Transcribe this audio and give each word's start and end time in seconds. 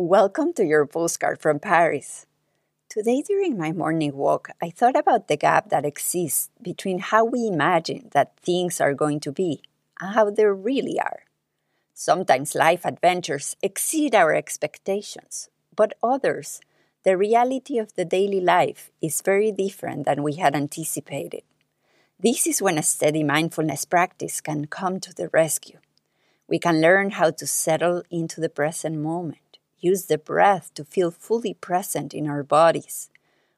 Welcome 0.00 0.52
to 0.52 0.64
your 0.64 0.86
postcard 0.86 1.40
from 1.40 1.58
Paris. 1.58 2.24
Today, 2.88 3.20
during 3.20 3.58
my 3.58 3.72
morning 3.72 4.14
walk, 4.14 4.48
I 4.62 4.70
thought 4.70 4.94
about 4.94 5.26
the 5.26 5.36
gap 5.36 5.70
that 5.70 5.84
exists 5.84 6.50
between 6.62 7.00
how 7.00 7.24
we 7.24 7.48
imagine 7.48 8.08
that 8.12 8.38
things 8.38 8.80
are 8.80 8.94
going 8.94 9.18
to 9.18 9.32
be 9.32 9.60
and 10.00 10.14
how 10.14 10.30
they 10.30 10.44
really 10.44 11.00
are. 11.00 11.24
Sometimes 11.94 12.54
life 12.54 12.84
adventures 12.84 13.56
exceed 13.60 14.14
our 14.14 14.32
expectations, 14.32 15.48
but 15.74 15.94
others, 16.00 16.60
the 17.02 17.16
reality 17.16 17.76
of 17.76 17.96
the 17.96 18.04
daily 18.04 18.40
life 18.40 18.92
is 19.02 19.20
very 19.20 19.50
different 19.50 20.06
than 20.06 20.22
we 20.22 20.34
had 20.34 20.54
anticipated. 20.54 21.42
This 22.20 22.46
is 22.46 22.62
when 22.62 22.78
a 22.78 22.84
steady 22.84 23.24
mindfulness 23.24 23.84
practice 23.84 24.40
can 24.40 24.66
come 24.66 25.00
to 25.00 25.12
the 25.12 25.28
rescue. 25.32 25.80
We 26.46 26.60
can 26.60 26.80
learn 26.80 27.10
how 27.10 27.32
to 27.32 27.48
settle 27.48 28.04
into 28.12 28.40
the 28.40 28.48
present 28.48 28.98
moment 28.98 29.47
use 29.80 30.06
the 30.06 30.18
breath 30.18 30.72
to 30.74 30.84
feel 30.84 31.10
fully 31.10 31.54
present 31.54 32.12
in 32.14 32.28
our 32.28 32.42
bodies. 32.42 33.10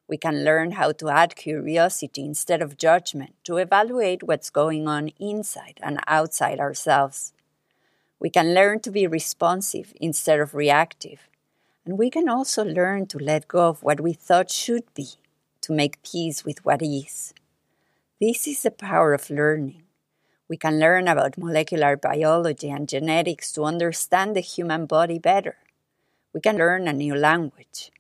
We 0.09 0.16
can 0.16 0.45
learn 0.45 0.73
how 0.73 0.93
to 0.93 1.09
add 1.09 1.37
curiosity 1.37 2.24
instead 2.24 2.62
of 2.62 2.77
judgment 2.77 3.34
to 3.45 3.59
evaluate 3.59 4.24
what's 4.24 4.51
going 4.51 4.88
on 4.88 5.12
inside 5.20 5.79
and 5.83 6.01
outside 6.06 6.59
ourselves. 6.59 7.33
We 8.19 8.29
can 8.29 8.52
learn 8.52 8.80
to 8.80 8.91
be 8.91 9.06
responsive 9.06 9.93
instead 10.01 10.41
of 10.41 10.55
reactive. 10.55 11.29
And 11.87 11.96
we 11.96 12.10
can 12.10 12.29
also 12.29 12.65
learn 12.65 13.07
to 13.07 13.18
let 13.18 13.48
go 13.48 13.68
of 13.68 13.82
what 13.82 14.01
we 14.01 14.12
thought 14.12 14.51
should 14.51 14.93
be, 14.95 15.09
to 15.62 15.73
make 15.73 16.02
peace 16.02 16.45
with 16.45 16.65
what 16.65 16.82
is. 16.82 17.32
This 18.21 18.46
is 18.46 18.62
the 18.62 18.71
power 18.71 19.15
of 19.15 19.30
learning. 19.30 19.84
We 20.48 20.57
can 20.57 20.80
learn 20.80 21.07
about 21.07 21.38
molecular 21.38 21.96
biology 21.96 22.68
and 22.68 22.88
genetics 22.88 23.52
to 23.52 23.65
understand 23.65 24.34
the 24.34 24.41
human 24.41 24.87
body 24.87 25.18
better 25.18 25.57
we 26.33 26.41
can 26.41 26.57
learn 26.57 26.87
a 26.87 26.93
new 26.93 27.15
language. 27.15 27.91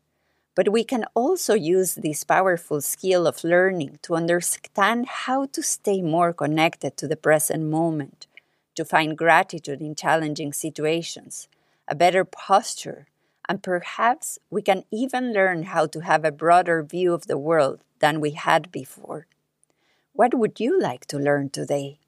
But 0.54 0.72
we 0.72 0.84
can 0.84 1.04
also 1.14 1.54
use 1.54 1.94
this 1.94 2.24
powerful 2.24 2.80
skill 2.80 3.26
of 3.26 3.44
learning 3.44 3.98
to 4.02 4.14
understand 4.14 5.06
how 5.06 5.46
to 5.46 5.62
stay 5.62 6.02
more 6.02 6.32
connected 6.32 6.96
to 6.98 7.08
the 7.08 7.16
present 7.16 7.64
moment, 7.64 8.26
to 8.74 8.84
find 8.84 9.16
gratitude 9.16 9.80
in 9.80 9.94
challenging 9.94 10.52
situations, 10.52 11.48
a 11.88 11.94
better 11.94 12.24
posture, 12.24 13.06
and 13.48 13.62
perhaps 13.62 14.38
we 14.50 14.62
can 14.62 14.84
even 14.90 15.32
learn 15.32 15.64
how 15.64 15.86
to 15.86 16.00
have 16.00 16.24
a 16.24 16.32
broader 16.32 16.82
view 16.82 17.12
of 17.12 17.26
the 17.26 17.38
world 17.38 17.80
than 18.00 18.20
we 18.20 18.32
had 18.32 18.70
before. 18.70 19.26
What 20.12 20.34
would 20.34 20.60
you 20.60 20.78
like 20.80 21.06
to 21.06 21.18
learn 21.18 21.50
today? 21.50 21.98